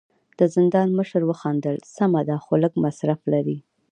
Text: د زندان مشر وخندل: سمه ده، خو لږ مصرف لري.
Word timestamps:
د 0.39 0.41
زندان 0.55 0.87
مشر 0.99 1.21
وخندل: 1.29 1.77
سمه 1.95 2.21
ده، 2.27 2.35
خو 2.43 2.53
لږ 2.63 2.73
مصرف 2.85 3.19
لري. 3.33 3.57